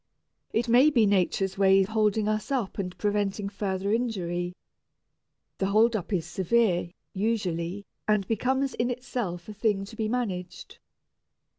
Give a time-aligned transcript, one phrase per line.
[0.51, 4.55] It may be nature's way of holding us up and preventing further injury.
[5.59, 10.79] The hold up is severe, usually, and becomes in itself a thing to be managed.